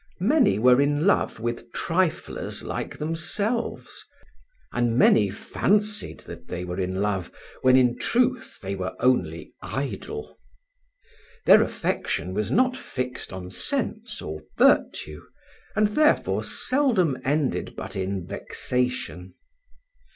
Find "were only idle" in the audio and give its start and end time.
8.75-10.39